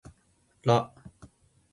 [0.65, 0.77] ら